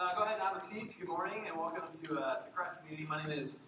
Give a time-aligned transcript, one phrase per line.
[0.00, 0.96] uh, go ahead and have a seat.
[0.98, 3.06] Good morning and welcome to, uh, to Christ Community.
[3.06, 3.58] My name is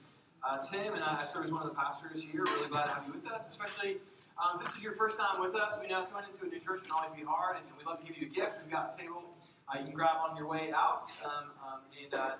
[0.42, 2.42] uh, Tim and I serve as one of the pastors here.
[2.56, 3.98] Really glad to have you with us, especially
[4.40, 5.76] um, if this is your first time with us.
[5.78, 8.06] We know coming into a new church can always be hard and, we'd love to
[8.06, 8.56] give you a gift.
[8.62, 9.24] We've got a table
[9.68, 11.02] uh, you can grab on your way out.
[11.22, 12.32] Um, um, and uh, uh,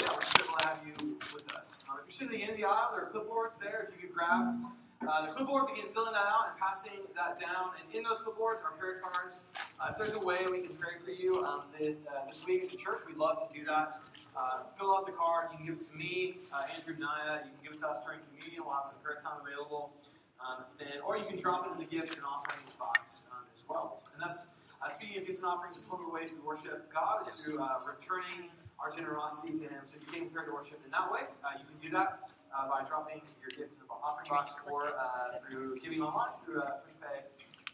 [0.00, 1.80] yeah, we're just glad to have you with us.
[1.90, 3.86] Um, if you're sitting at the end of the aisle, there are clipboards there.
[3.86, 4.64] If you could grab
[5.08, 7.70] uh, the clipboard, begin filling that out and passing that down.
[7.78, 9.40] And in those clipboards are prayer cards.
[9.80, 12.64] Uh, if there's a way we can pray for you um, the, uh, this week
[12.64, 13.92] as a church, we'd love to do that.
[14.36, 15.48] Uh, fill out the card.
[15.52, 17.40] You can give it to me, uh, Andrew Naya.
[17.44, 18.62] You can give it to us during communion.
[18.64, 19.92] We'll have some prayer time available.
[20.36, 23.64] Um, then, or you can drop it in the gifts and offering box um, as
[23.68, 24.02] well.
[24.12, 24.48] And that's
[24.82, 25.76] uh, speaking of gifts and offerings.
[25.76, 29.80] It's one of the ways we worship God is through returning our generosity to Him.
[29.84, 31.24] So if you came prepared to worship in that way,
[31.56, 35.38] you can do that uh, by dropping your gift in the offering box or uh,
[35.50, 37.24] through giving online through uh, PushPay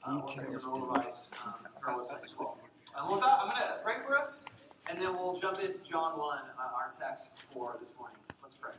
[0.06, 2.58] uh, or through your mobile device um, through our website as well.
[2.96, 4.44] Um, with that, I'm going to pray for us,
[4.88, 8.18] and then we'll jump into John 1, uh, our text for this morning.
[8.42, 8.72] Let's pray.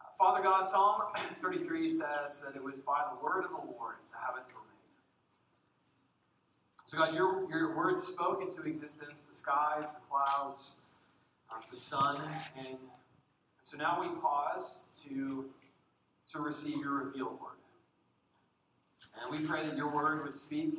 [0.00, 1.02] Uh, Father God, Psalm
[1.36, 4.72] 33 says that it was by the word of the Lord the heavens were made.
[6.84, 10.74] So, God, your, your word spoke into existence the skies, the clouds,
[11.50, 12.20] uh, the sun,
[12.58, 12.76] and
[13.62, 15.44] so now we pause to,
[16.32, 17.62] to receive your revealed word.
[19.22, 20.78] And we pray that your word would speak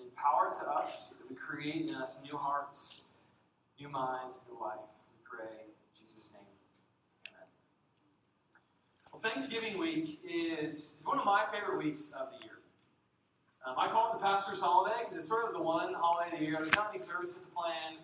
[0.00, 3.02] in power to us, that would create in us new hearts,
[3.78, 4.80] new minds, new life.
[4.80, 6.42] We pray in Jesus' name.
[7.28, 7.48] Amen.
[9.12, 12.56] Well, Thanksgiving week is, is one of my favorite weeks of the year.
[13.66, 16.38] Um, I call it the pastor's holiday because it's sort of the one holiday of
[16.38, 16.56] the year.
[16.56, 17.98] There's any services to plan.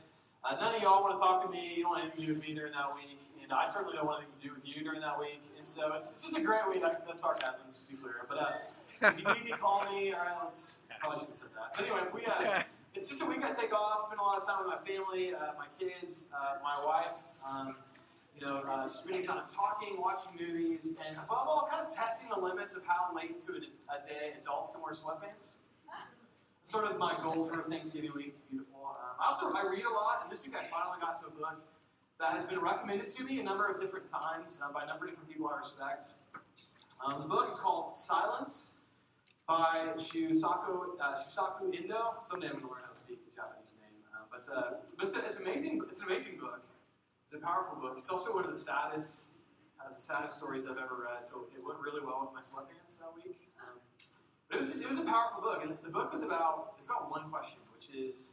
[0.44, 1.76] Uh, none of y'all want to talk to me.
[1.76, 3.17] You don't want anything to do with me during that week.
[3.48, 5.40] And I certainly don't want anything to do with you during that week.
[5.56, 6.82] And so it's, it's just a great week.
[6.82, 8.26] That's sarcasm, just to be clear.
[8.28, 10.12] But uh, if you need me, call me.
[10.12, 10.76] All right, let's.
[11.00, 11.72] Probably shouldn't have said that.
[11.74, 12.26] But anyway, we.
[12.26, 12.62] Uh,
[12.94, 15.32] it's just a week I take off, spend a lot of time with my family,
[15.32, 17.16] uh, my kids, uh, my wife.
[17.46, 17.76] Um,
[18.36, 22.38] you know, uh, spending time talking, watching movies, and above all, kind of testing the
[22.38, 25.54] limits of how late into a, a day adults can wear sweatpants
[26.60, 28.28] sort of my goal for Thanksgiving week.
[28.28, 28.84] It's beautiful.
[28.84, 31.30] Um, I also I read a lot, and this week I finally got to a
[31.30, 31.62] book
[32.18, 35.04] that has been recommended to me a number of different times uh, by a number
[35.04, 36.06] of different people I respect.
[37.04, 38.74] Um, the book is called Silence
[39.46, 42.14] by Shusaku, uh, Shusaku Endo.
[42.20, 44.02] Someday I'm going to learn how to speak a Japanese name.
[44.12, 45.80] Uh, but uh, but it's, it's, amazing.
[45.88, 46.66] It's an amazing book.
[47.30, 47.94] It's a powerful book.
[47.98, 49.28] It's also one of the saddest,
[49.80, 51.24] uh, the saddest stories I've ever read.
[51.24, 53.38] So it went really well with my sweatpants that week.
[53.62, 53.78] Um,
[54.50, 56.86] but it was just, it was a powerful book, and the book was about it's
[56.86, 58.32] about one question, which is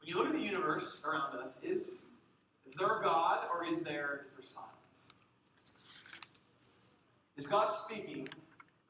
[0.00, 2.04] when you look at the universe around us, is
[2.66, 5.08] is there a God or is there is there silence?
[7.36, 8.28] Is God speaking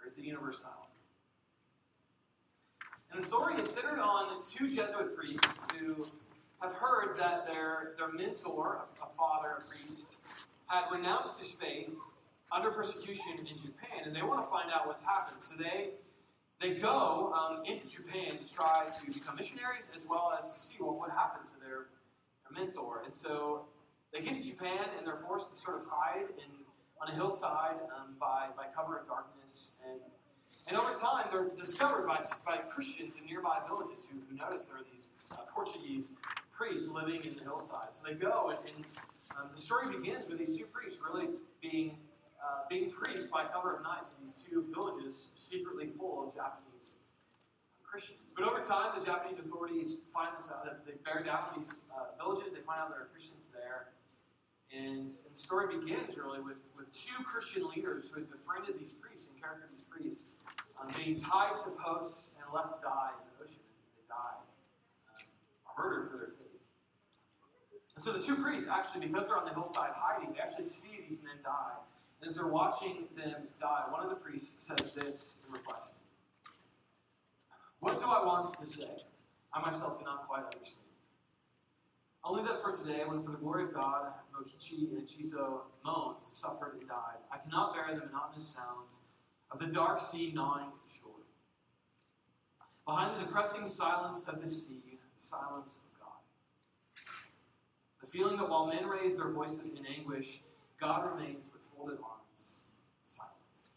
[0.01, 0.79] or is the universe silent?
[3.11, 6.07] And the story is centered on two Jesuit priests who
[6.61, 10.17] have heard that their, their mentor, a father, a priest,
[10.67, 11.93] had renounced his faith
[12.53, 15.41] under persecution in Japan, and they want to find out what's happened.
[15.41, 15.91] So they
[16.61, 20.77] they go um, into Japan to try to become missionaries as well as to see
[20.79, 21.87] what would happen to their,
[22.51, 23.03] their mentor.
[23.05, 23.67] And so
[24.13, 26.51] they get to Japan and they're forced to sort of hide in,
[27.01, 29.73] on a hillside um, by, by cover of darkness.
[29.89, 30.01] And,
[30.69, 34.77] and over time, they're discovered by, by Christians in nearby villages who, who notice there
[34.77, 36.13] are these uh, Portuguese
[36.53, 37.93] priests living in the hillside.
[37.93, 38.85] So they go, and, and
[39.39, 41.29] um, the story begins with these two priests really
[41.63, 41.97] being
[42.43, 46.95] uh, being priests by cover of night to these two villages secretly full of Japanese
[47.91, 48.31] Christians.
[48.37, 50.63] But over time, the Japanese authorities find this out.
[50.87, 52.53] They bear down these uh, villages.
[52.53, 53.91] They find out there are Christians there.
[54.71, 58.93] And, and, the story begins really with, with two Christian leaders who had befriended these
[58.93, 60.31] priests and cared for these priests
[60.79, 63.59] um, being tied to posts and left to die in the ocean.
[63.99, 64.39] They die,
[65.11, 65.27] um,
[65.75, 66.63] murdered for their faith.
[67.97, 71.03] And so the two priests actually, because they're on the hillside hiding, they actually see
[71.09, 71.75] these men die.
[72.23, 76.00] And As they're watching them die, one of the priests says this in reflection
[77.81, 79.05] What do I want to say?
[79.53, 80.87] I myself do not quite understand.
[82.23, 86.77] Only that for today, when for the glory of God, Mokichi and Ichizo moaned, suffered,
[86.79, 89.01] and died, I cannot bear the monotonous sounds
[89.51, 91.11] of the dark sea gnawing the shore.
[92.87, 96.21] Behind the depressing silence of the sea, the silence of God.
[98.01, 100.43] The feeling that while men raise their voices in anguish,
[100.79, 102.65] God remains with folded arms,
[103.01, 103.69] silence.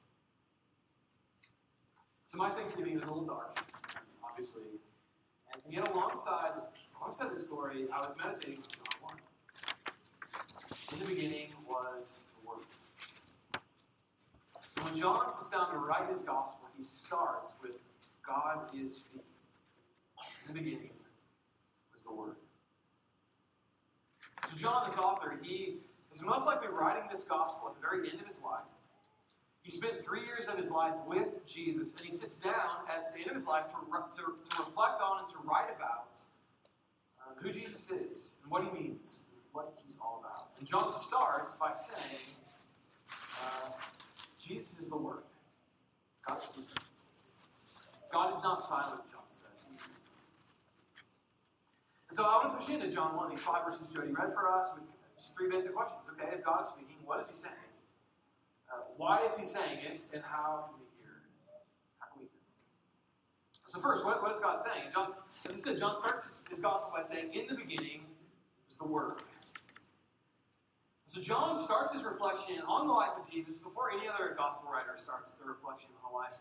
[2.25, 3.59] So my Thanksgiving is a little dark,
[4.33, 4.63] obviously.
[5.63, 6.53] And yet alongside,
[6.97, 9.15] alongside the story, I was meditating on John
[10.89, 10.93] 1.
[10.93, 12.65] In the beginning was the Word.
[14.75, 17.79] So when John sits down to write his gospel, he starts with
[18.25, 19.21] God is speaking.
[20.47, 20.89] In the beginning
[21.91, 22.35] was the Word.
[24.47, 25.77] So John, this author, he
[26.11, 28.65] is most likely writing this gospel at the very end of his life.
[29.63, 33.21] He spent three years of his life with Jesus, and he sits down at the
[33.21, 36.17] end of his life to, to, to reflect on and to write about
[37.21, 39.21] uh, who Jesus is and what he means,
[39.53, 40.49] what he's all about.
[40.59, 42.19] And John starts by saying,
[43.41, 43.69] uh,
[44.37, 45.23] Jesus is the Word.
[46.27, 46.67] God's speaking.
[48.11, 49.63] God is not silent, John says.
[52.09, 54.51] And so I want to push into John 1, these five verses Jody read for
[54.51, 54.83] us with
[55.17, 56.01] just three basic questions.
[56.11, 57.62] Okay, if God is speaking, what is he saying?
[58.97, 61.23] Why is he saying it, and how can we hear?
[61.99, 62.41] How can we hear?
[63.65, 64.91] So first, what, what is God saying?
[64.93, 65.13] John,
[65.45, 68.05] as I said, John starts his, his gospel by saying, "In the beginning
[68.67, 69.21] was the Word."
[71.05, 74.95] So John starts his reflection on the life of Jesus before any other gospel writer
[74.95, 76.37] starts the reflection on the life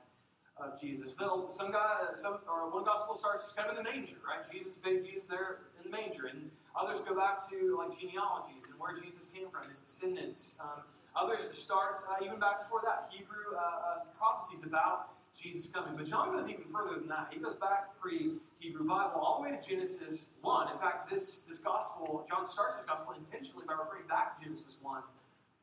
[0.57, 1.15] of Jesus.
[1.15, 4.45] Some guy, some or one gospel starts kind of in the manger, right?
[4.51, 8.95] Jesus, Jesus, there in the manger, and others go back to like genealogies and where
[8.95, 10.57] Jesus came from, his descendants.
[10.59, 15.95] Um, Others start uh, even back before that, Hebrew uh, uh, prophecies about Jesus coming.
[15.97, 17.29] But John goes even further than that.
[17.31, 20.73] He goes back pre Hebrew Bible all the way to Genesis 1.
[20.73, 24.79] In fact, this, this gospel, John starts his gospel intentionally by referring back to Genesis
[24.81, 25.03] 1,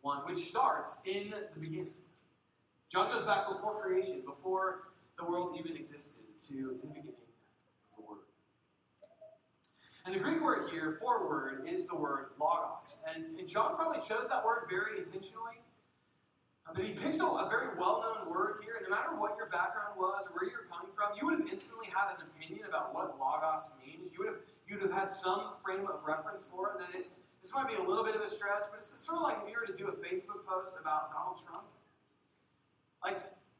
[0.01, 1.93] 1, which starts in the beginning.
[2.89, 6.13] John goes back before creation, before the world even existed,
[6.47, 7.13] to in the beginning
[7.83, 8.28] was the Word.
[10.05, 12.97] And the Greek word here for word is the word logos.
[13.13, 15.61] And, and John probably chose that word very intentionally.
[16.73, 19.97] But he picks a, a very well known word here, no matter what your background
[19.97, 23.19] was or where you're coming from, you would have instantly had an opinion about what
[23.19, 24.13] logos means.
[24.13, 26.79] You would have, you would have had some frame of reference for it.
[26.79, 27.09] That it,
[27.41, 29.49] this might be a little bit of a stretch, but it's sort of like if
[29.49, 31.63] you were to do a Facebook post about Donald Trump.
[33.03, 33.17] Like,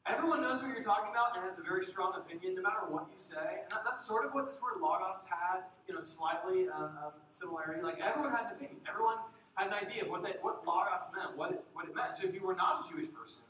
[0.09, 3.05] Everyone knows what you're talking about and has a very strong opinion, no matter what
[3.11, 3.61] you say.
[3.61, 7.13] And that, that's sort of what this word logos had, you know, slightly um, um,
[7.27, 7.83] similarity.
[7.83, 8.77] Like everyone had an opinion.
[8.89, 9.17] Everyone
[9.53, 12.15] had an idea of what that, what logos meant, what it, what it meant.
[12.15, 13.41] So if you were not a Jewish person,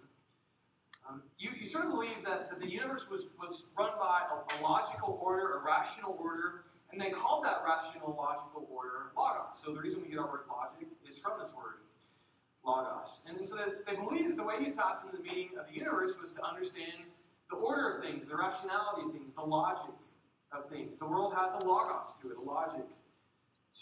[1.08, 4.36] um, you, you sort of believe that, that the universe was, was run by a,
[4.36, 9.64] a logical order, a rational order, and they called that rational, logical order logos.
[9.64, 11.88] So the reason we get our word logic is from this word
[12.66, 13.22] logos.
[13.28, 16.16] And so they believed that the way you tap into the meaning of the universe
[16.20, 17.06] was to understand
[17.50, 19.96] the order of things, the rationality of things, the logic
[20.52, 20.98] of things.
[20.98, 22.86] The world has a logos to it, a logic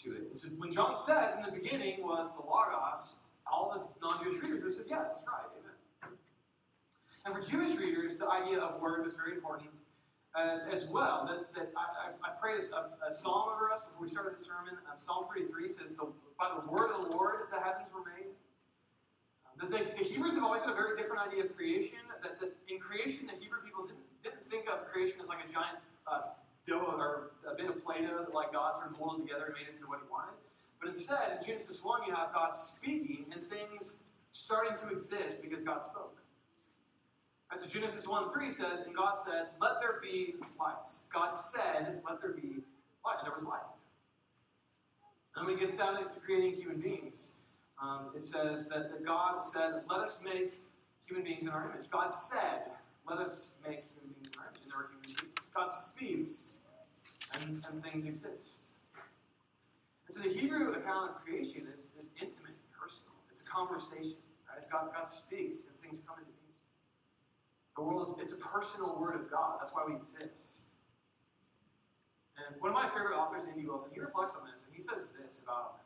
[0.02, 0.22] to it.
[0.28, 3.16] And so when John says in the beginning was the logos,
[3.50, 6.16] all the non-Jewish readers would have said, yes, that's right, amen.
[7.24, 9.70] And for Jewish readers, the idea of word was very important
[10.34, 11.26] uh, as well.
[11.26, 14.74] That, that I, I, prayed a, a, psalm over us before we started the sermon.
[14.90, 16.06] Um, psalm 33 says, the,
[16.38, 18.27] by the word of the Lord the heavens were made
[19.58, 21.98] the, the, the, Hebrews have always had a very different idea of creation.
[22.22, 25.52] That, that in creation, the Hebrew people didn't, didn't think of creation as like a
[25.52, 26.20] giant uh,
[26.66, 29.66] dough or a bit of Play-Doh that like God sort of molded together and made
[29.68, 30.34] it into what He wanted.
[30.80, 33.96] But instead, in Genesis 1, you have God speaking and things
[34.30, 36.16] starting to exist because God spoke.
[37.50, 41.00] And so Genesis 1 3 says, And God said, Let there be lights.
[41.12, 42.62] God said, Let there be
[43.04, 43.16] light.
[43.18, 43.62] And there was light.
[45.36, 47.30] And when he gets down into creating human beings,
[47.82, 50.52] um, it says that, that God said, Let us make
[51.06, 51.88] human beings in our image.
[51.90, 52.70] God said,
[53.08, 54.62] Let us make human beings in our image.
[54.62, 55.50] And there human beings.
[55.54, 56.58] God speaks,
[57.40, 58.66] and, and things exist.
[58.94, 63.14] And so the Hebrew account of creation is, is intimate and personal.
[63.30, 64.18] It's a conversation.
[64.48, 64.64] Right?
[64.70, 66.58] God, God speaks, and things come into being.
[67.76, 69.58] The world is it's a personal word of God.
[69.60, 70.66] That's why we exist.
[72.38, 73.66] And one of my favorite authors, N.D.
[73.66, 75.80] Wilson, he reflects on this, and he says this about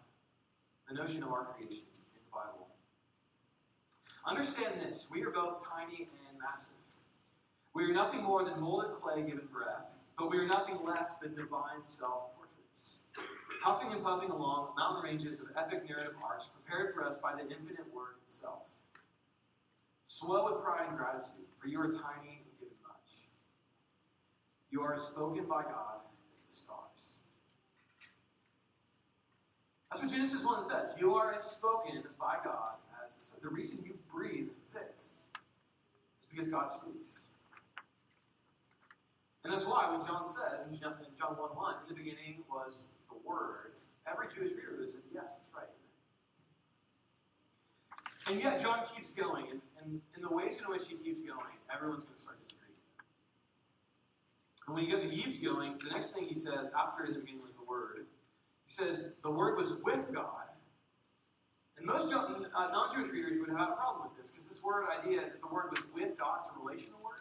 [0.89, 2.69] the notion of our creation in the Bible.
[4.27, 6.75] Understand this we are both tiny and massive.
[7.75, 11.35] We are nothing more than molded clay given breath, but we are nothing less than
[11.35, 12.99] divine self portraits.
[13.63, 17.43] Puffing and puffing along mountain ranges of epic narrative arcs prepared for us by the
[17.43, 18.71] infinite word itself.
[20.05, 23.29] Swell with pride and gratitude, for you are tiny and given much.
[24.71, 26.03] You are spoken by God
[29.93, 30.95] That's what Genesis 1 says.
[30.99, 35.11] You are as spoken by God as the, the reason you breathe and exist
[36.19, 37.27] is because God speaks.
[39.45, 40.95] And that's why when John says in John,
[41.37, 43.73] 1 1, in the beginning was the Word,
[44.07, 45.69] every Jewish reader would have said, Yes, that's right.
[48.29, 51.53] And yet John keeps going, and, and in the ways in which he keeps going,
[51.71, 52.73] everyone's going to start disagreeing.
[54.67, 57.57] And when the keeps going, the next thing he says after in the beginning was
[57.57, 58.07] the Word
[58.65, 60.43] he says the Word was with God.
[61.77, 62.29] And most uh,
[62.73, 65.49] non Jewish readers would have a problem with this because this word idea that the
[65.49, 67.21] Word was with God is a relational word.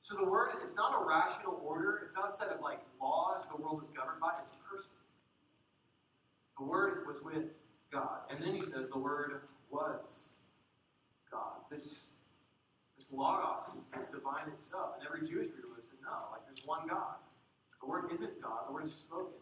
[0.00, 3.46] So the Word, it's not a rational order, it's not a set of like laws
[3.48, 4.94] the world is governed by, it's a person.
[6.58, 7.44] The Word was with
[7.90, 8.20] God.
[8.30, 10.30] And then he says the Word was
[11.30, 11.62] God.
[11.70, 12.10] This,
[12.96, 14.94] this Logos is divine itself.
[14.98, 17.16] And every Jewish reader would have said, no, like there's one God.
[17.80, 19.41] The Word isn't God, the Word is spoken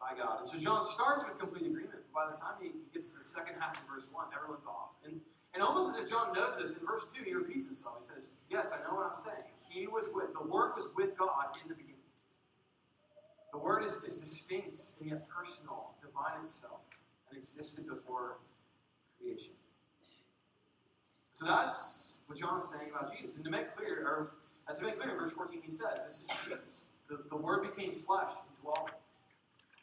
[0.00, 0.40] by God.
[0.40, 2.00] And so John starts with complete agreement.
[2.12, 4.96] But By the time he, gets to the second half of verse 1, everyone's off.
[5.04, 5.20] And,
[5.54, 7.96] and almost as if John knows this, in verse 2, he repeats himself.
[8.00, 9.44] He says, Yes, I know what I'm saying.
[9.70, 11.96] He was with, the Word was with God in the beginning.
[13.52, 16.80] The Word is, is distinct and yet personal, divine itself,
[17.28, 18.38] and existed before
[19.18, 19.52] creation.
[21.32, 23.36] So that's what John is saying about Jesus.
[23.36, 24.32] And to make clear, or
[24.68, 26.86] uh, to make clear, in verse 14, he says, This is Jesus.
[27.08, 28.90] The, the Word became flesh and dwelt,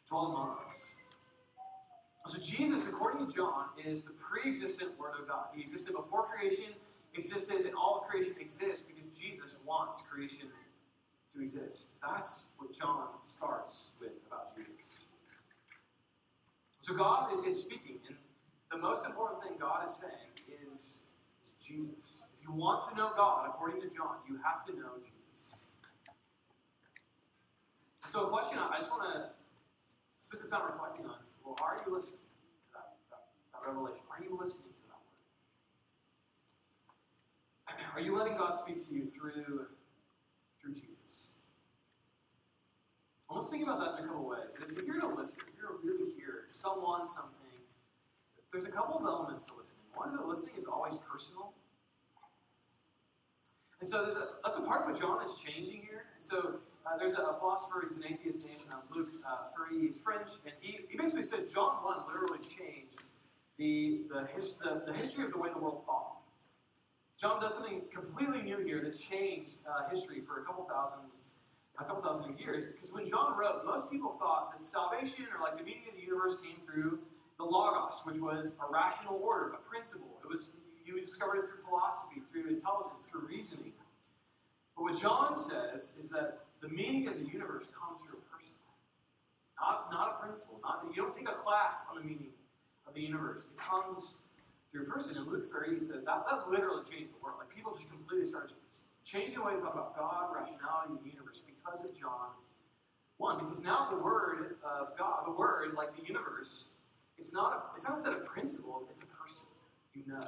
[0.08, 0.94] dwelt among us.
[2.26, 5.46] So Jesus, according to John, is the pre-existent Word of God.
[5.54, 6.66] He existed before creation,
[7.14, 10.48] existed, and all of creation exists because Jesus wants creation
[11.32, 11.92] to exist.
[12.02, 15.04] That's what John starts with about Jesus.
[16.78, 18.16] So God is speaking, and
[18.70, 21.04] the most important thing God is saying is,
[21.42, 22.24] is Jesus.
[22.34, 25.62] If you want to know God, according to John, you have to know Jesus.
[28.06, 29.30] So, a question I just want to
[30.28, 34.04] spend some time reflecting on is well, are you listening to that, that, that revelation?
[34.12, 35.00] Are you listening to that
[37.72, 37.80] word?
[37.96, 39.64] Are you letting God speak to you through,
[40.60, 41.32] through Jesus?
[43.30, 44.56] let's think about that in a couple ways.
[44.56, 47.36] If you're going to listen, if you're really hear someone, something,
[48.52, 49.84] there's a couple of elements to listening.
[49.94, 51.52] One is that listening is always personal.
[53.80, 56.04] And so that's a part of what John is changing here.
[56.14, 56.56] And so
[56.88, 60.28] uh, there's a, a, philosopher, he's an atheist named uh, Luc uh, Ferry, he's French,
[60.44, 63.02] and he, he basically says John 1 literally changed
[63.58, 66.16] the, the, his, the, the history of the way the world thought.
[67.20, 71.22] John does something completely new here that changed uh, history for a couple thousands,
[71.78, 72.66] a couple thousand years.
[72.66, 76.00] Because when John wrote, most people thought that salvation or like the meaning of the
[76.00, 77.00] universe came through
[77.36, 80.20] the logos, which was a rational order, a principle.
[80.22, 80.52] It was
[80.84, 83.72] you discovered it through philosophy, through intelligence, through reasoning.
[84.76, 88.56] But what John says is that the meaning of the universe comes through a person,
[89.60, 90.60] not, not a principle.
[90.62, 92.32] Not, you don't take a class on the meaning
[92.86, 93.48] of the universe.
[93.50, 94.18] It comes
[94.70, 95.16] through a person.
[95.16, 97.38] And Luc Ferry says that, that literally changed the world.
[97.38, 98.52] Like people just completely started
[99.04, 102.30] changing the way they thought about God, rationality, the universe because of John
[103.18, 103.38] 1.
[103.38, 106.70] Because now the word of God, the word, like the universe,
[107.18, 109.48] it's not a, it's not a set of principles, it's a person
[109.94, 110.24] you know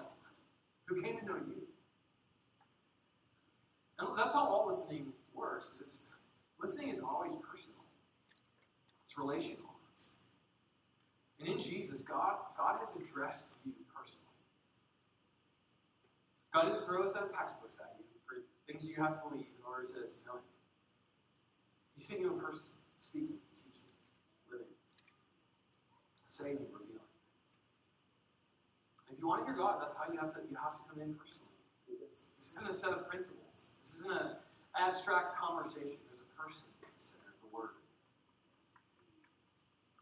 [0.86, 1.62] who came to know you.
[3.98, 5.78] And that's how all listening works.
[5.80, 6.00] It's,
[6.60, 7.80] listening is always personal.
[9.02, 9.70] It's relational.
[11.40, 14.26] And in Jesus, God, God has addressed you personally.
[16.52, 19.48] God didn't throw a set of textbooks at you for things you have to believe
[19.48, 20.52] in order to, to know Him.
[21.94, 23.88] He's seen you in person, speaking, teaching,
[24.50, 24.66] living,
[26.24, 27.00] saving, revealing.
[29.10, 31.00] If you want to hear God, that's how you have to you have to come
[31.02, 31.48] in personally.
[32.08, 33.74] This isn't a set of principles.
[33.82, 34.36] This isn't an
[34.78, 35.98] abstract conversation.
[36.06, 37.70] There's a person in the word.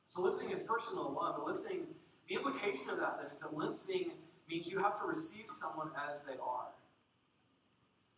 [0.04, 1.86] So listening is personal one, but listening,
[2.28, 4.12] the implication of that then is that listening
[4.48, 6.68] means you have to receive someone as they are.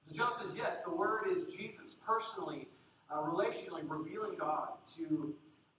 [0.00, 2.69] So John says, yes, the word is Jesus personally,
[3.11, 5.35] uh, relationally revealing God to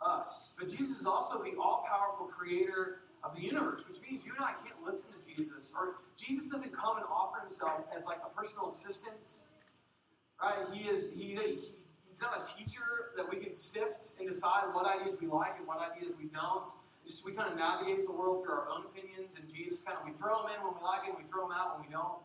[0.05, 0.51] us.
[0.57, 4.43] But Jesus is also the all powerful creator of the universe, which means you and
[4.43, 8.29] I can't listen to Jesus, or Jesus doesn't come and offer himself as like a
[8.29, 9.43] personal assistant,
[10.41, 10.67] right?
[10.73, 11.71] He is he, he
[12.11, 15.65] he's not a teacher that we can sift and decide what ideas we like and
[15.65, 16.67] what ideas we don't.
[17.05, 20.05] Just we kind of navigate the world through our own opinions, and Jesus kind of
[20.05, 22.19] we throw him in when we like him, we throw him out when we don't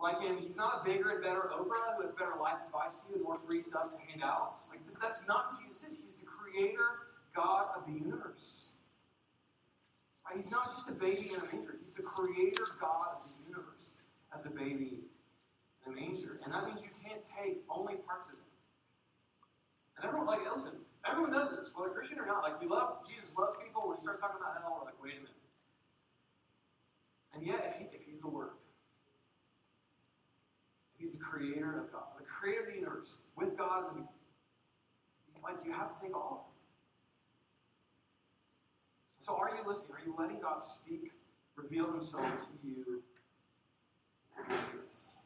[0.00, 0.38] like him.
[0.38, 3.24] He's not a bigger and better Oprah who has better life advice to you and
[3.24, 4.54] more free stuff to hand out.
[4.70, 5.98] Like this, that's not who Jesus is.
[6.00, 8.70] He's the creator God of the universe.
[10.34, 11.76] He's not just a baby in a manger.
[11.78, 13.98] He's the creator God of the universe
[14.34, 15.00] as a baby
[15.86, 16.40] in a manger.
[16.44, 18.40] And that means you can't take only parts of it.
[19.96, 20.72] And everyone, like, listen,
[21.08, 22.42] everyone does this, whether Christian or not.
[22.42, 23.88] Like, we love, Jesus loves people.
[23.88, 25.32] When he starts talking about hell, we're like, wait a minute.
[27.34, 28.50] And yet, if, he, if he's the Word,
[30.92, 33.92] if he's the creator of God, the creator of the universe, with God in the
[33.92, 36.56] beginning, like, you have to take all of it.
[39.18, 39.92] So are you listening?
[39.92, 41.12] Are you letting God speak,
[41.56, 43.02] reveal himself to you
[44.44, 45.16] through Jesus?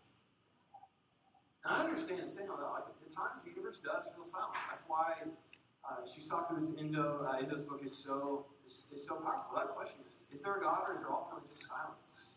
[1.65, 2.73] And I understand saying all that.
[2.73, 4.55] Like, times, the universe does feel silent.
[4.69, 5.14] That's why
[5.85, 9.57] uh, Shusaku's Endo, uh, Endo's book is so is, is so powerful.
[9.57, 12.35] That question is: Is there a God, or is there ultimately just silence?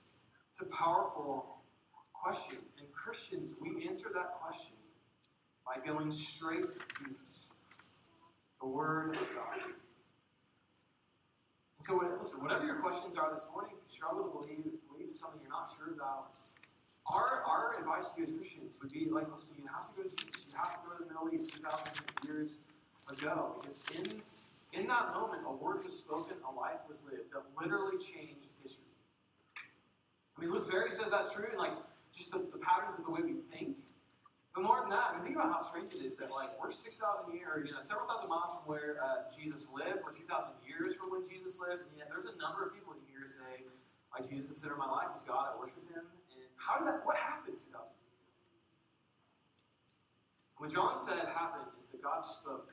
[0.49, 1.61] It's a powerful
[2.13, 4.75] question, and Christians we answer that question
[5.65, 7.51] by going straight to Jesus,
[8.61, 9.59] the Word of God.
[11.79, 15.09] So, listen, whatever your questions are this morning, if you struggle to believe, if belief
[15.09, 16.31] is something you're not sure about,
[17.11, 20.07] our, our advice to you as Christians would be like, listen, you have to go
[20.07, 21.91] to Jesus, you have to go to the Middle East 2,000
[22.25, 22.59] years
[23.11, 24.21] ago, because in,
[24.79, 28.87] in that moment, a word was spoken, a life was lived that literally changed history.
[30.37, 31.75] I mean, Luc Ferry says that's true, and like
[32.15, 33.77] just the, the patterns of the way we think.
[34.55, 36.71] But more than that, I mean, think about how strange it is that like we're
[36.71, 40.05] six thousand years, you know, several thousand miles from where uh, Jesus lived.
[40.05, 42.93] We're two thousand years from when Jesus lived, and yet there's a number of people
[42.93, 43.65] in here say,
[44.13, 45.53] "Like Jesus, is the center of my life is God.
[45.53, 46.05] I worship Him."
[46.63, 47.03] How did that?
[47.03, 48.39] What happened two thousand years ago?
[50.57, 52.71] What John said happened is that God spoke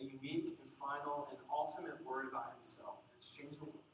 [0.00, 3.84] a unique and final and ultimate word about Himself, and it's changed the world.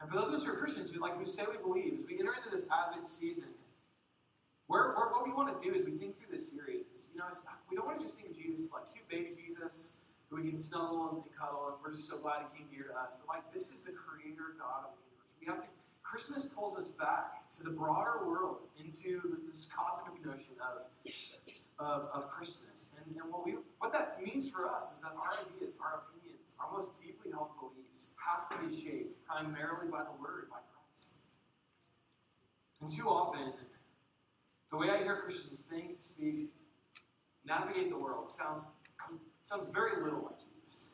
[0.00, 2.06] And for those of us who are Christians, who like who say we believe, as
[2.08, 3.52] we enter into this Advent season,
[4.66, 6.88] where what we want to do is we think through this series.
[6.94, 7.28] Is, you know,
[7.68, 10.56] we don't want to just think of Jesus like cute baby Jesus who we can
[10.56, 13.16] snuggle and cuddle, and we're just so glad he came near to us.
[13.20, 15.34] But like, this is the Creator God of the universe.
[15.36, 15.79] We have to.
[16.10, 20.88] Christmas pulls us back to the broader world, into this cosmic notion of
[21.78, 22.88] of, of Christmas.
[22.98, 26.56] And, and what we what that means for us is that our ideas, our opinions,
[26.58, 31.14] our most deeply held beliefs have to be shaped primarily by the Word, by Christ.
[32.80, 33.52] And too often,
[34.72, 36.50] the way I hear Christians think, speak,
[37.46, 38.66] navigate the world sounds,
[39.40, 40.90] sounds very little like Jesus.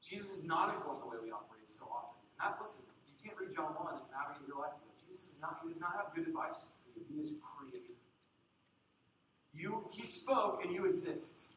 [0.00, 2.22] Jesus is not informed the way we operate so often.
[2.40, 2.82] And that, listen,
[3.18, 4.94] you can't read John 1 and navigate your life it.
[5.06, 7.04] Jesus is not, he does not have good advice for you.
[7.10, 7.98] He is creator.
[9.52, 11.52] You, he spoke and you exist.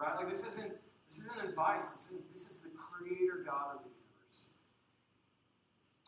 [0.00, 0.16] Right?
[0.16, 0.72] Like this isn't
[1.06, 1.88] this isn't advice.
[1.88, 4.46] This, isn't, this is the creator God of the universe.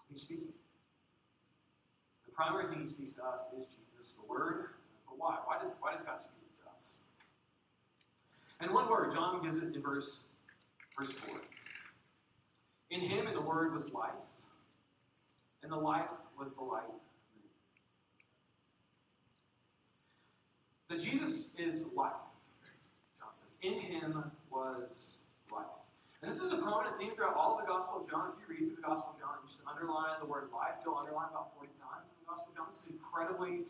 [0.09, 0.53] He's speaking.
[2.25, 4.75] The primary thing he speaks to us is Jesus, the Word.
[5.07, 5.39] But why?
[5.45, 6.97] Why does, why does God speak to us?
[8.61, 10.23] And one word, John gives it in verse,
[10.97, 11.35] verse 4.
[12.91, 14.23] In him and the Word was life,
[15.63, 16.83] and the life was the light
[20.93, 22.29] That Jesus is life,
[23.17, 23.57] John says.
[23.63, 25.21] In him was
[25.51, 25.89] life.
[26.21, 28.29] And this is a prominent theme throughout all of the Gospel of John.
[28.29, 31.01] If you read through the Gospel of John and just underline the word life, you'll
[31.01, 32.67] underline about 40 times in the Gospel of John.
[32.69, 33.65] This is an incredibly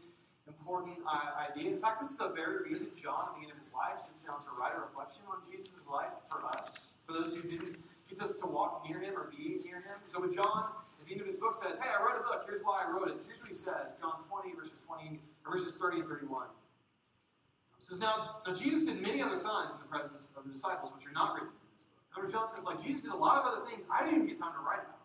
[0.50, 1.70] important uh, idea.
[1.70, 4.26] In fact, this is the very reason John, at the end of his life, sits
[4.26, 7.78] down to write a reflection on Jesus' life for us, for those who didn't
[8.10, 10.02] get to, to walk near him or be near him.
[10.10, 12.44] So when John, at the end of his book, says, Hey, I wrote a book,
[12.46, 13.18] here's why I wrote it.
[13.26, 16.46] Here's what he says John 20, verses 20, verses 30 and 31.
[16.46, 20.92] It says, now, now Jesus did many other signs in the presence of the disciples,
[20.94, 22.06] which are not written in this book.
[22.14, 24.38] Number John says, like, Jesus did a lot of other things I didn't even get
[24.38, 25.02] time to write about.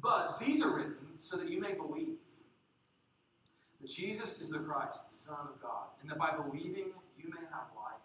[0.00, 2.16] But these are written so that you may believe
[3.82, 6.88] that Jesus is the Christ, the Son of God, and that by believing
[7.18, 8.00] you may have life.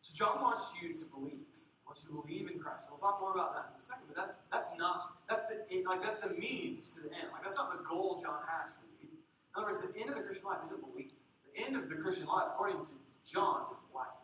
[0.00, 1.44] So John wants you to believe.
[1.86, 2.86] Wants you believe in Christ.
[2.88, 4.08] We'll talk more about that in a second.
[4.08, 7.28] But that's that's not that's the like that's the means to the end.
[7.32, 9.08] Like that's not the goal John has for you.
[9.08, 11.12] in other words, the end of the Christian life isn't belief.
[11.52, 14.16] The end of the Christian life, according to John, is life.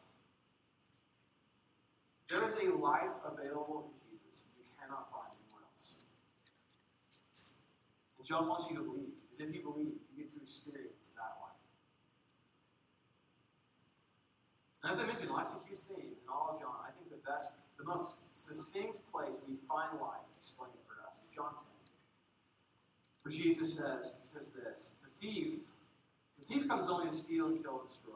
[2.31, 5.99] There is a life available in Jesus you cannot find anywhere else.
[8.17, 11.35] And John wants you to believe, because if you believe, you get to experience that
[11.43, 11.50] life.
[14.83, 16.75] And as I mentioned, life's a huge theme in all of John.
[16.87, 21.35] I think the best, the most succinct place we find life explained for us is
[21.35, 21.63] John 10.
[23.23, 25.59] Where Jesus says, he says this, the thief,
[26.39, 28.15] the thief comes only to steal and kill and destroy.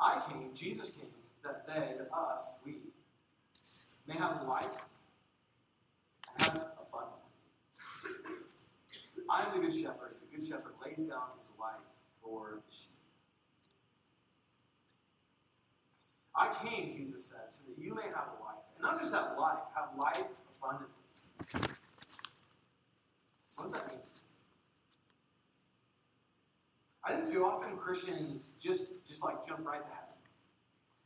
[0.00, 1.10] I came, Jesus came,
[1.42, 2.76] that they, that us, we,
[4.06, 4.84] may have life
[6.38, 7.22] and have abundant.
[9.30, 10.16] I am the good shepherd.
[10.20, 11.74] The good shepherd lays down his life
[12.22, 13.01] for the sheep.
[16.42, 18.58] I came, Jesus said, so that you may have life.
[18.74, 20.26] And not just have life, have life
[20.58, 21.70] abundantly.
[23.54, 23.98] What does that mean?
[27.04, 30.18] I think too often Christians just just like jump right to heaven.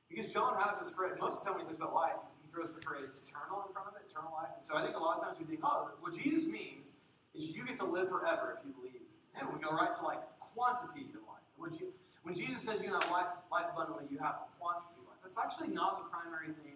[0.09, 2.49] Because John has this phrase, most of the time when he thinks about life, he
[2.49, 4.53] throws the phrase eternal in front of it, eternal life.
[4.55, 6.93] And so I think a lot of times we think, oh, what Jesus means
[7.35, 9.13] is you get to live forever if you believe.
[9.37, 11.45] And we go right to like quantity of life.
[11.57, 11.93] When, you,
[12.27, 15.23] when Jesus says you have life, life abundantly, you have quantity of life.
[15.23, 16.75] That's actually not the primary thing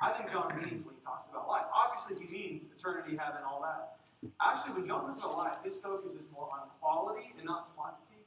[0.00, 1.66] I think John means when he talks about life.
[1.74, 3.98] Obviously, he means eternity, heaven, all that.
[4.42, 8.22] Actually, when John talks about life, his focus is more on quality and not quantity.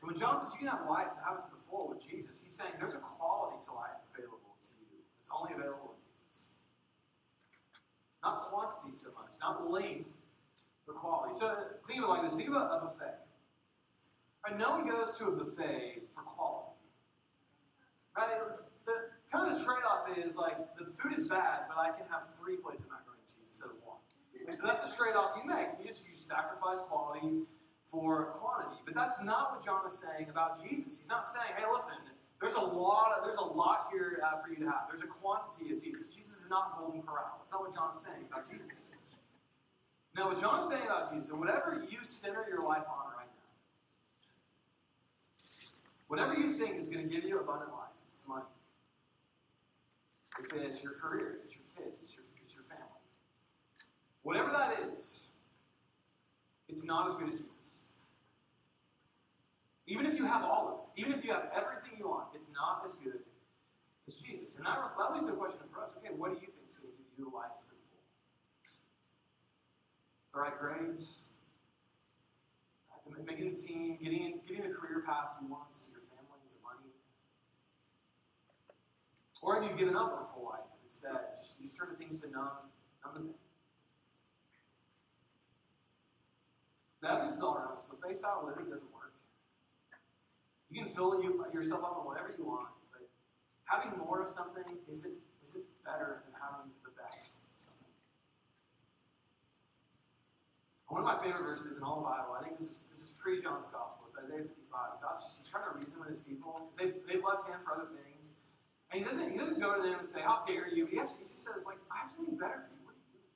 [0.00, 2.40] When John says you can have life and have it to the full with Jesus,
[2.40, 6.48] he's saying there's a quality to life available to you that's only available in Jesus.
[8.24, 10.16] Not quantity so much, not length,
[10.86, 11.32] but quality.
[11.36, 13.29] So think of it like this think about a buffet.
[14.50, 14.58] Right?
[14.58, 16.76] No one goes to a buffet for quality.
[18.16, 18.26] Right?
[18.86, 18.92] The
[19.30, 22.56] kind of the trade-off is like the food is bad, but I can have three
[22.56, 23.98] plates of macaroni and cheese instead of one.
[24.34, 25.68] Okay, so that's a trade-off you make.
[25.78, 27.46] You just you sacrifice quality
[27.84, 28.80] for quantity.
[28.84, 30.98] But that's not what John is saying about Jesus.
[30.98, 31.94] He's not saying, hey, listen,
[32.40, 34.88] there's a lot of, there's a lot here uh, for you to have.
[34.90, 36.14] There's a quantity of Jesus.
[36.14, 37.36] Jesus is not golden corral.
[37.36, 38.94] That's not what John is saying about Jesus.
[40.16, 43.40] Now, what John is saying about Jesus, whatever you center your life on right now,
[46.10, 48.42] whatever you think is going to give you abundant life, if it's money,
[50.42, 53.06] if it's your career, if it's your kids, it's your, it's your family,
[54.24, 55.26] whatever that is,
[56.68, 57.82] it's not as good as Jesus.
[59.86, 62.48] Even if you have all of it, even if you have everything you want, it's
[62.52, 63.20] not as good
[64.08, 64.56] as Jesus.
[64.56, 66.90] And that, that to the question for us okay, what do you think is going
[66.90, 68.02] to give you life to the full?
[70.34, 71.20] The right grades,
[73.26, 76.90] making the team, getting, getting the career path you want, your families, the money.
[79.42, 82.20] Or have you given up on full life and instead just, you turn to things
[82.20, 82.68] to numb,
[83.04, 83.34] numb the pain?
[87.00, 87.08] The
[87.40, 89.00] all around us, but face out living doesn't work.
[90.70, 93.08] You can fill you, yourself up on whatever you want, but
[93.64, 97.90] having more of something isn't, isn't better than having the best of something.
[100.86, 103.10] One of my favorite verses in all the Bible, I think this is, this is
[103.18, 105.02] pre John's Gospel, it's Isaiah 55.
[105.02, 107.74] God's just he's trying to reason with his people because they've, they've left him for
[107.74, 108.09] other things.
[108.90, 110.86] And he doesn't, he doesn't go to them and say, How dare you?
[110.86, 112.82] He actually just says, like, I have something better for you.
[112.82, 113.30] What are you doing?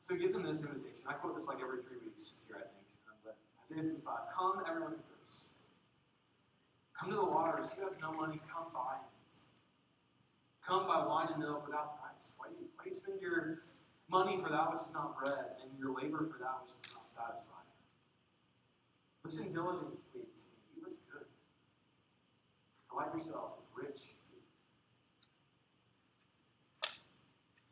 [0.00, 1.04] So he gives them this invitation.
[1.04, 2.88] I quote this like every three weeks here, I think.
[3.04, 5.52] Um, but Isaiah 55, come everyone who thirsts.
[6.96, 7.68] Come to the waters.
[7.76, 9.12] He has no money, come buy it.
[10.64, 12.32] Come buy wine and milk without price.
[12.40, 13.60] Why do you, why do you spend your
[14.08, 17.04] money for that which is not bread, and your labor for that which is not
[17.06, 17.60] satisfy?
[19.22, 20.58] Listen diligently to me.
[20.74, 21.28] He was good.
[22.90, 24.16] Delight yourselves rich.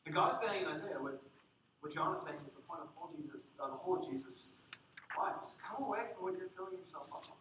[0.07, 1.23] And God is saying in Isaiah, what,
[1.81, 4.53] what John is saying is the point of whole Jesus, uh, the whole of Jesus'
[5.17, 5.41] life.
[5.41, 7.41] Just come away from what you're filling yourself up on.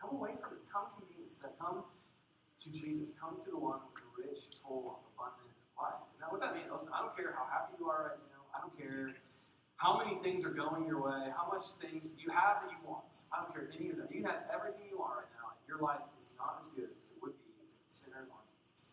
[0.00, 0.64] Come away from it.
[0.72, 1.52] Come to me instead.
[1.60, 3.12] Come to Jesus.
[3.20, 6.00] Come to the one with rich, full, abundant life.
[6.20, 8.42] Now, what that means, listen, I don't care how happy you are right now.
[8.56, 9.12] I don't care
[9.76, 13.18] how many things are going your way, how much things you have that you want.
[13.28, 14.08] I don't care any of that.
[14.14, 15.31] You can have everything you want right
[15.72, 18.92] your life is not as good as it would be as it centered on Jesus.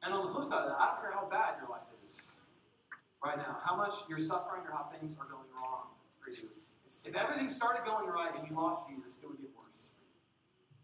[0.00, 2.40] And on the flip side of that, I don't care how bad your life is
[3.20, 6.48] right now, how much you're suffering or how things are going wrong for you.
[7.04, 9.92] If everything started going right and you lost Jesus, it would get worse.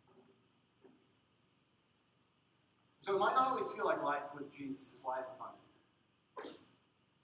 [0.04, 0.92] For you.
[3.00, 6.60] So it might not always feel like life with Jesus is life abundant.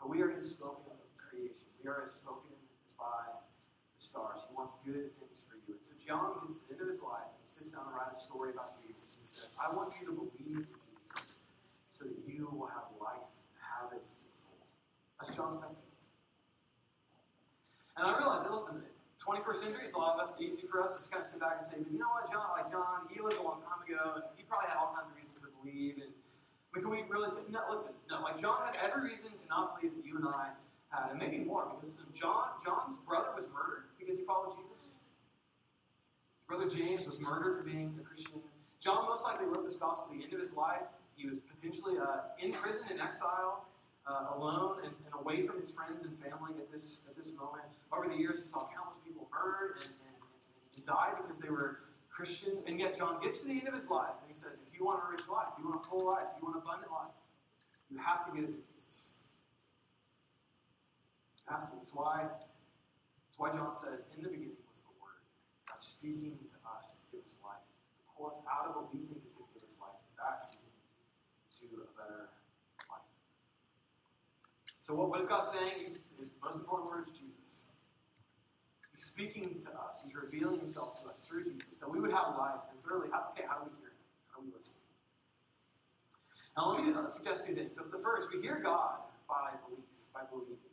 [0.01, 1.69] But we are his spoken creation.
[1.85, 3.52] We are his spoken as by
[4.13, 4.45] stars.
[4.45, 5.73] He wants good things for you.
[5.73, 7.93] And so John gets to the end of his life and he sits down to
[7.97, 9.17] write a story about Jesus.
[9.17, 11.41] And he says, I want you to believe in Jesus
[11.89, 13.25] so that you will have life,
[13.57, 14.61] have it to the full.
[15.17, 15.97] That's John's testimony.
[17.97, 18.85] And I realize that, listen,
[19.17, 21.65] 21st century is a lot less easy for us to kind of sit back and
[21.65, 24.25] say, but you know what, John, like John, he lived a long time ago, and
[24.37, 26.05] he probably had all kinds of reasons to believe.
[26.05, 29.33] And I mean, can we really say, no, listen, no, like John had every reason
[29.33, 30.53] to not believe that you and I
[30.93, 34.99] had, and maybe more, because John, John's brother was murdered because he followed Jesus.
[36.37, 38.41] His brother James was murdered for being a Christian.
[38.79, 40.83] John most likely wrote this gospel at the end of his life.
[41.15, 43.67] He was potentially uh, in prison, in exile
[44.07, 47.65] uh, alone and, and, away from his friends and family at this at this moment.
[47.93, 50.17] Over the years, he saw countless people murdered and, and,
[50.77, 52.65] and died because they were Christians.
[52.67, 54.85] And yet, John gets to the end of his life and he says, "If you
[54.85, 57.15] want a rich life, you want a full life, you want an abundant life,
[57.89, 58.57] you have to get it
[61.49, 61.73] To.
[61.81, 62.29] It's why.
[63.29, 65.21] It's why John says, "In the beginning was the Word,
[65.69, 69.01] God speaking to us to give us life, to pull us out of what we
[69.01, 70.59] think is going to give us life, and back to
[71.77, 72.31] a better."
[72.89, 73.05] Life.
[74.81, 75.75] So what, what is God saying?
[75.81, 77.67] He's, his most important word is Jesus.
[78.91, 80.01] He's speaking to us.
[80.05, 82.61] He's revealing himself to us through Jesus, that we would have life.
[82.71, 84.01] And thirdly, how, okay, how do we hear him?
[84.29, 84.75] How do we listen?
[86.57, 87.77] Now let me uh, suggest two things.
[87.77, 90.72] The first, we hear God by belief, by believing.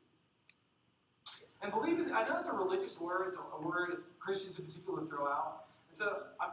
[1.61, 4.65] And belief is, I know it's a religious word, it's a, a word Christians in
[4.65, 5.65] particular throw out.
[5.87, 6.51] And so I'm,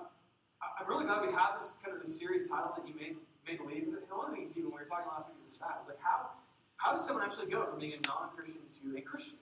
[0.80, 3.14] I'm really glad we have this kind of this series title that you may,
[3.46, 3.86] may believe.
[3.88, 5.76] And one of the things even when we were talking last week is the stat,
[5.78, 6.30] was like how
[6.76, 9.38] how does someone actually go from being a non-Christian to a Christian?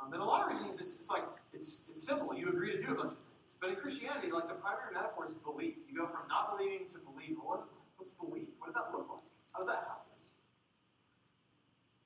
[0.00, 2.34] Um, then a lot of reasons it's, it's like it's, it's simple.
[2.34, 3.56] You agree to do a bunch of things.
[3.60, 5.74] But in Christianity, like the primary metaphor is belief.
[5.88, 7.36] You go from not believing to believe.
[7.36, 7.64] Is,
[7.96, 8.48] what's belief?
[8.58, 9.26] What does that look like?
[9.52, 10.16] How does that happen?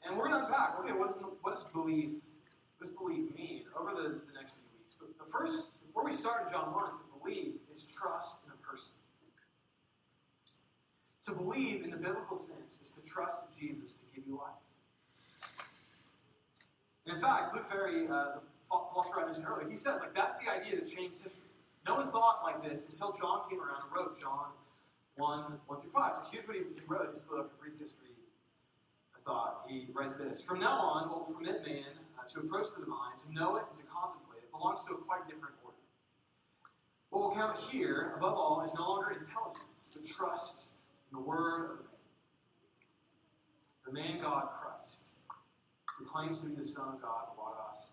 [0.06, 0.80] And we're going to unpack.
[0.80, 2.10] Okay, what is what is belief?
[2.84, 4.94] Does believe mean over the, the next few weeks?
[5.00, 8.52] But the first, where we start in John 1 is that belief is trust in
[8.52, 8.92] a person.
[11.22, 14.68] To believe in the biblical sense is to trust Jesus to give you life.
[17.06, 20.36] And in fact, Luc Ferry, uh, the philosopher I mentioned earlier, he says like that's
[20.44, 21.48] the idea that changed history.
[21.86, 24.48] No one thought like this until John came around and wrote John
[25.16, 26.12] 1, 1 through 5.
[26.12, 28.12] So here's what he, he wrote in his book, Brief History
[29.16, 29.64] of Thought.
[29.70, 33.16] He writes this From now on, what will permit man uh, to approach the divine,
[33.18, 35.76] to know it, and to contemplate it, belongs to a quite different order.
[37.10, 40.68] What will count here, above all, is no longer intelligence, but trust
[41.10, 41.76] in the word of
[43.86, 44.06] the man.
[44.08, 45.10] The man God Christ,
[45.98, 47.92] who claims to be the Son of God, the Logos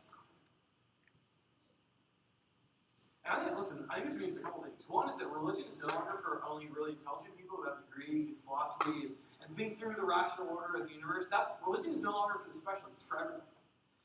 [3.26, 4.86] And I think, listen, I think this means a couple things.
[4.88, 8.38] One is that religion is no longer for only really intelligent people who have degrees,
[8.38, 9.12] in philosophy, and,
[9.46, 11.28] and think through the rational order of the universe.
[11.30, 13.44] That's religion is no longer for the specialists, it's for everybody.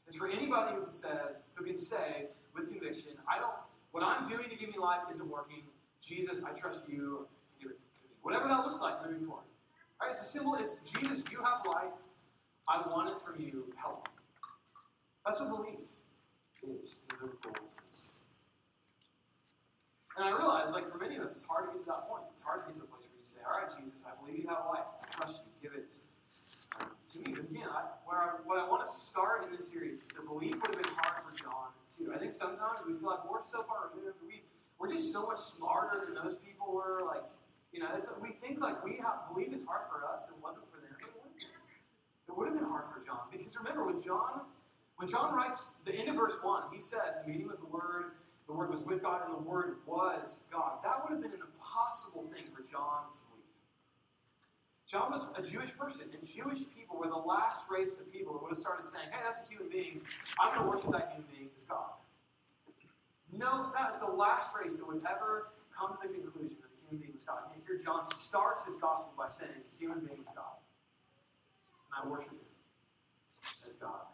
[0.06, 3.54] It's for anybody who says, who can say with conviction, I don't
[3.96, 5.62] what I'm doing to give me life isn't working.
[6.04, 8.10] Jesus, I trust you to give it to me.
[8.20, 9.44] Whatever that looks like moving forward.
[10.00, 10.10] Right?
[10.10, 11.94] It's as simple as Jesus, you have life.
[12.68, 13.72] I want it from you.
[13.76, 14.12] Help me.
[15.24, 15.80] That's what belief
[16.62, 18.12] is in biblical sense.
[20.18, 22.24] And I realize, like, for many of us, it's hard to get to that point.
[22.32, 24.42] It's hard to get to a place where you say, All right, Jesus, I believe
[24.44, 24.84] you have life.
[25.00, 25.70] I trust you.
[25.70, 25.92] Give it
[26.78, 27.34] to me.
[27.34, 30.26] But again, I, where I, what I want to start in this series is that
[30.26, 32.12] belief would have been hard for John, too.
[32.14, 34.18] I think sometimes we feel like we're so far removed.
[34.26, 34.42] We,
[34.78, 37.02] we're just so much smarter than those people were.
[37.06, 37.24] Like,
[37.72, 37.88] you know,
[38.20, 40.96] we think like we have belief is hard for us and wasn't for them.
[42.28, 43.30] It would have been hard for John.
[43.30, 44.42] Because remember, when John
[44.96, 48.16] when John writes the end of verse 1, he says, The meeting was the Word,
[48.46, 50.78] the Word was with God, and the Word was God.
[50.82, 53.18] That would have been an impossible thing for John to.
[54.86, 58.42] John was a Jewish person, and Jewish people were the last race of people that
[58.42, 60.00] would have started saying, hey, that's a human being.
[60.40, 61.90] I'm going to worship that human being as God.
[63.32, 66.78] No, that is the last race that would ever come to the conclusion that a
[66.78, 67.50] human being was God.
[67.52, 70.54] And here John starts his gospel by saying, a human being is God.
[71.90, 72.46] And I worship him
[73.66, 74.06] as God.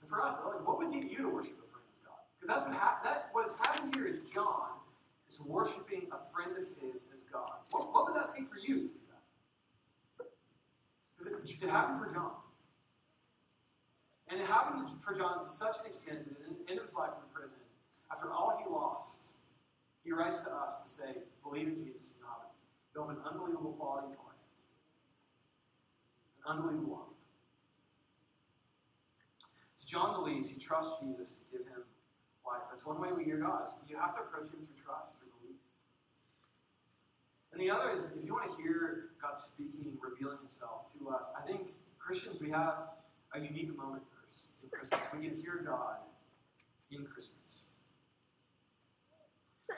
[0.00, 2.18] And for us, like, what would get you to worship a friend as God?
[2.34, 4.80] because that's what that what is happening here is John
[5.28, 7.50] is worshiping a friend of his as God.
[7.70, 9.00] What, what would that take for you to do
[10.18, 10.26] that?
[11.16, 12.32] Because it, it happened for John.
[14.28, 16.94] And it happened for John to such an extent that at the end of his
[16.94, 17.56] life in prison,
[18.12, 19.32] after all he lost,
[20.04, 22.46] he writes to us to say, believe in Jesus and not
[22.94, 24.34] You'll an unbelievable quality to life.
[26.44, 27.14] An unbelievable one.
[29.76, 31.82] So John believes he trusts Jesus to give him
[32.44, 32.62] life.
[32.68, 33.68] That's one way we hear God.
[33.88, 35.60] You have to approach Him through trust, through belief.
[37.52, 41.30] And the other is if you want to hear God speaking, revealing Himself to us,
[41.38, 42.90] I think Christians, we have
[43.34, 44.02] a unique moment
[44.62, 45.02] in Christmas.
[45.12, 45.96] We can hear God
[46.90, 47.64] in Christmas.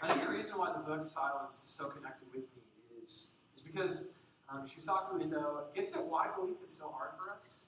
[0.03, 2.63] I think the reason why the book Silence is so connected with me
[3.03, 4.05] is, is because
[4.49, 7.67] um, Shusaku Endo gets at why belief is so hard for us.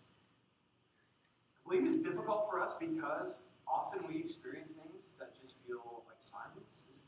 [1.66, 6.84] Belief is difficult for us because often we experience things that just feel like silence
[6.88, 7.00] is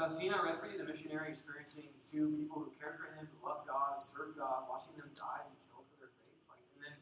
[0.00, 3.28] the scene I read for you, the missionary experiencing two people who cared for him,
[3.28, 6.40] who loved God, and served God, watching them die and killed for their faith.
[6.48, 6.96] Like, and then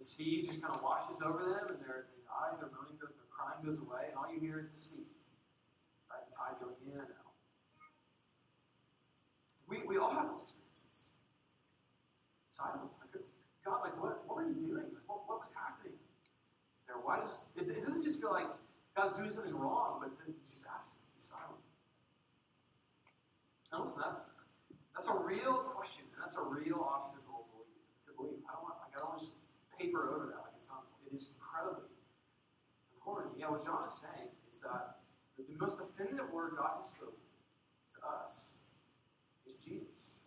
[0.00, 1.84] the sea just kind of washes over them, and they
[2.24, 5.04] die, their moaning goes, their crying goes away, and all you hear is the sea.
[6.08, 6.24] Right?
[6.24, 7.36] The tide going in and out.
[9.68, 11.12] We, we all have those experiences.
[12.48, 12.98] Silence.
[13.04, 13.20] Like,
[13.60, 14.88] God, like, what, what were you doing?
[14.88, 16.00] Like, what, what was happening?
[16.88, 16.98] there?
[16.98, 18.50] Why does it, it doesn't just feel like
[18.96, 21.62] God's doing something wrong, but then he's just absent, he's silent.
[23.70, 24.26] And listen, that,
[24.96, 27.46] that's a real question, and that's a real obstacle
[28.02, 28.42] to believe.
[28.48, 29.22] I don't want like I don't want
[29.80, 30.84] paper over that like it's not.
[31.08, 31.88] It is incredibly
[32.92, 33.40] important.
[33.40, 35.00] Yeah, what John is saying is that
[35.40, 38.60] the, the most definitive word God has spoken to us
[39.48, 40.20] is Jesus.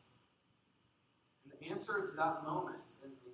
[1.45, 3.31] And the answer to that moment, and the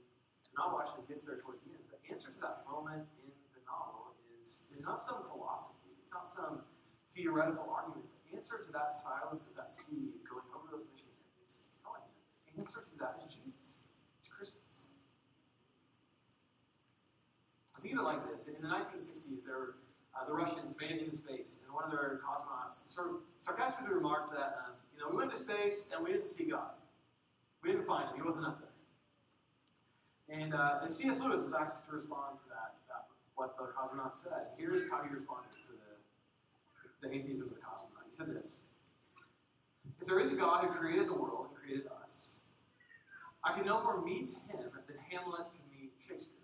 [0.60, 4.14] novel actually gets there towards the end, the answer to that moment in the novel
[4.38, 6.62] is, is not some philosophy, it's not some
[7.16, 8.06] theoretical argument.
[8.28, 12.22] The answer to that silence of that sea going over those missionaries and killing them,
[12.46, 13.88] the answer to that is Jesus.
[14.20, 14.90] It's Christmas.
[17.80, 18.48] Of it like this.
[18.48, 19.76] In the 1960s, there were,
[20.14, 23.94] uh, the Russians made it into space, and one of their cosmonauts sort of sarcastically
[23.94, 26.72] remarked that, um, you know, we went to space and we didn't see God.
[27.64, 28.16] We didn't find him.
[28.16, 30.38] He wasn't up there.
[30.38, 31.22] And, uh, and C.S.
[31.22, 32.76] Lewis was asked to respond to that
[33.40, 34.52] what the cosmonaut said.
[34.58, 38.04] Here's how he responded to the, the atheism of the cosmonaut.
[38.06, 38.62] He said this
[40.02, 42.36] If there is a God who created the world and created us,
[43.46, 46.39] I can no more meet him than Hamlet can meet Shakespeare.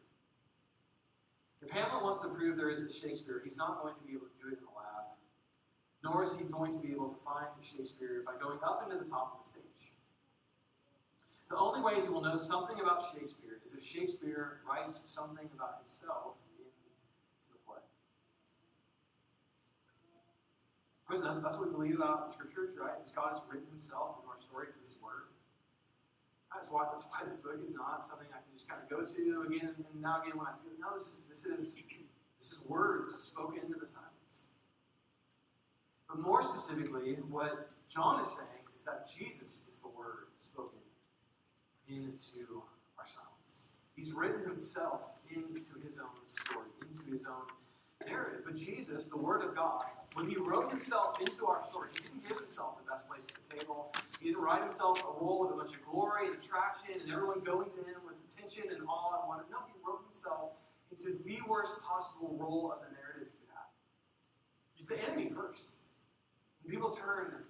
[1.74, 4.60] Wants to prove there isn't Shakespeare, he's not going to be able to do it
[4.60, 5.10] in the lab.
[6.04, 9.10] Nor is he going to be able to find Shakespeare by going up into the
[9.10, 9.92] top of the stage.
[11.50, 15.78] The only way he will know something about Shakespeare is if Shakespeare writes something about
[15.82, 17.82] himself into the play.
[21.02, 22.98] Of course, that's what we believe about the scriptures, right?
[22.98, 25.35] Because God has written himself in our story through his word.
[26.56, 29.04] That's why, that's why this book is not something I can just kind of go
[29.04, 30.72] to again and now again when I feel.
[30.80, 31.84] No, this is, this is,
[32.40, 34.48] this is words spoken into the silence.
[36.08, 40.80] But more specifically, what John is saying is that Jesus is the word spoken
[41.90, 42.64] into
[42.98, 43.72] our silence.
[43.94, 47.52] He's written himself into his own story, into his own
[48.04, 48.42] narrative.
[48.46, 52.28] But Jesus, the Word of God, when he wrote himself into our story, he didn't
[52.28, 53.94] give himself the best place at the table.
[54.20, 57.42] He didn't write himself a role with a bunch of glory and attraction and everyone
[57.42, 59.46] going to him with attention and awe and wonder.
[59.52, 60.52] No, he wrote himself
[60.92, 63.72] into the worst possible role of the narrative he could have.
[64.76, 65.76] He's the enemy first.
[66.64, 67.44] And people turn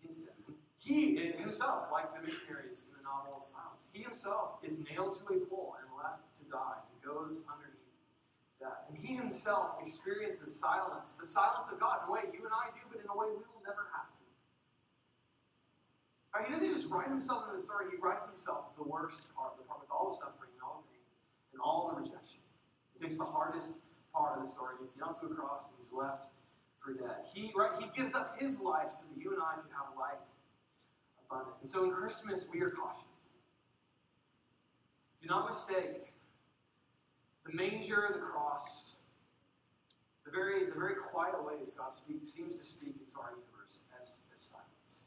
[0.00, 0.34] against him.
[0.78, 5.40] He himself, like the missionaries in the novel Silence, he himself is nailed to a
[5.48, 7.73] pole and left to die and goes underneath
[8.88, 12.72] And he himself experiences silence, the silence of God, in a way you and I
[12.72, 14.24] do, but in a way we will never have to.
[16.34, 16.46] Right?
[16.46, 19.64] He doesn't just write himself in the story, he writes himself the worst part, the
[19.64, 21.04] part with all the suffering and all the pain
[21.52, 22.40] and all the rejection.
[22.96, 25.92] He takes the hardest part of the story, he's nailed to a cross, and he's
[25.92, 26.32] left
[26.80, 27.28] for dead.
[27.32, 30.24] He, right, he gives up his life so that you and I could have life
[31.28, 31.56] abundant.
[31.60, 33.12] And so in Christmas, we are cautioned.
[35.20, 36.13] Do not mistake
[37.46, 38.96] the manger, the cross,
[40.24, 44.22] the very, the very quiet ways God speaks, seems to speak into our universe as,
[44.32, 45.04] as silence.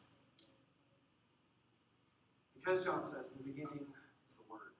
[2.56, 3.88] Because John says, in the beginning
[4.23, 4.78] was the Word.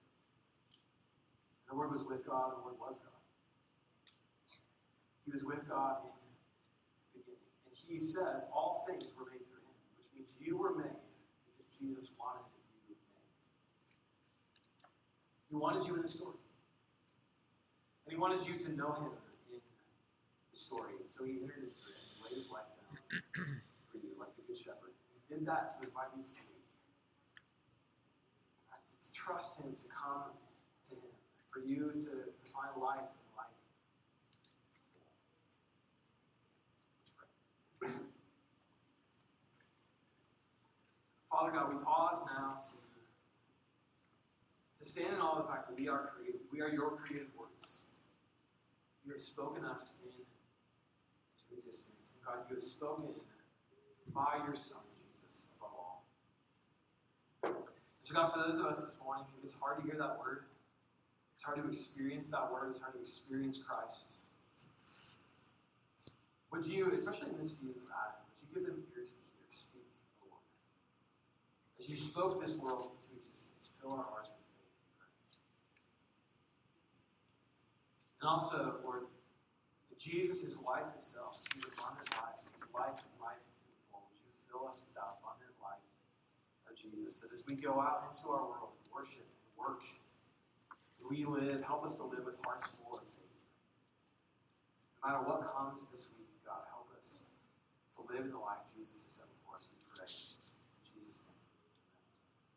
[1.66, 3.18] And the Word was with God, and the Word was God.
[5.24, 6.10] He was with God in
[7.12, 7.50] the beginning.
[7.66, 11.02] And he says, all things were made through him, which means you were made
[11.56, 12.46] because Jesus wanted
[12.88, 12.96] you made.
[15.50, 16.38] He wanted you in the story.
[18.08, 19.12] And he wanted you to know him
[19.52, 20.96] in the story.
[21.04, 22.96] So he entered into it and laid his life down
[23.92, 24.96] for you like the good shepherd.
[25.12, 26.72] He did that to invite you to believe.
[28.72, 30.32] Uh, to, to trust him, to come
[30.88, 31.12] to him.
[31.52, 33.52] For you to, to find life and life
[36.96, 37.92] Let's pray.
[41.30, 42.72] Father God, we pause now to,
[44.80, 46.40] to stand in awe of the fact that we are created.
[46.50, 47.82] We are your created words.
[49.08, 50.20] You have spoken us into
[51.56, 52.10] existence.
[52.12, 53.08] And God, you have spoken
[54.12, 56.04] by your Son, Jesus, above all.
[58.02, 60.44] So, God, for those of us this morning, it's hard to hear that word.
[61.32, 62.68] It's hard to experience that word.
[62.68, 64.28] It's hard to experience Christ.
[66.52, 69.48] Would you, especially in this season of Advent, would you give them ears to hear?
[69.48, 69.88] Speak,
[70.20, 70.44] Lord.
[71.80, 74.68] As you spoke this world into existence, fill our hearts with faith.
[78.20, 79.06] And also, Lord,
[79.90, 84.02] if Jesus is life itself, He's abundant life, He's life and life to the full,
[84.10, 85.86] would you fill us with that abundant life
[86.66, 87.22] of Jesus?
[87.22, 89.82] That as we go out into our world and worship and work,
[91.08, 93.38] we live, help us to live with hearts full of faith.
[95.02, 97.22] No matter what comes this week, God, help us
[97.94, 100.37] to live in the life Jesus has set before us, we pray.